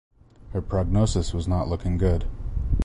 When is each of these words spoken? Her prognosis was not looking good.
Her 0.53 0.63
prognosis 0.63 1.31
was 1.31 1.47
not 1.47 1.67
looking 1.67 1.99
good. 1.99 2.25